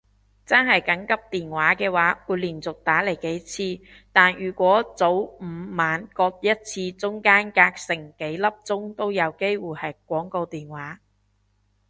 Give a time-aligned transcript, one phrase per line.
[0.47, 5.33] 真係緊急電話嘅話會連續打嚟幾次，但如果早午
[5.77, 10.99] 晚各一次中間隔成幾粒鐘都有機會係廣告電話